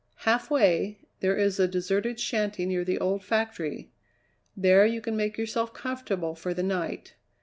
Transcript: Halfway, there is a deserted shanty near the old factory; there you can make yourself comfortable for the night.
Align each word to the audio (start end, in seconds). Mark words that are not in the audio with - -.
Halfway, 0.25 0.97
there 1.19 1.37
is 1.37 1.59
a 1.59 1.67
deserted 1.67 2.19
shanty 2.19 2.65
near 2.65 2.83
the 2.83 2.97
old 2.97 3.23
factory; 3.23 3.91
there 4.57 4.83
you 4.83 4.99
can 4.99 5.15
make 5.15 5.37
yourself 5.37 5.75
comfortable 5.75 6.33
for 6.33 6.55
the 6.55 6.63
night. 6.63 7.13